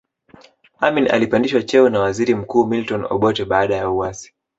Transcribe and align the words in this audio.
Amin 0.79 1.11
alipandishwa 1.11 1.63
cheo 1.63 1.89
na 1.89 1.99
waziri 1.99 2.35
mkuu 2.35 2.65
Milton 2.65 3.05
Obote 3.09 3.45
baada 3.45 3.75
ya 3.75 3.89
uasi 3.89 4.33